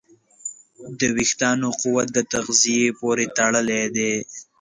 د 0.99 1.01
وېښتیانو 1.15 1.69
قوت 1.81 2.07
د 2.13 2.19
تغذیې 2.33 2.85
پورې 2.99 3.25
تړلی 3.37 3.83
دی. 3.95 4.13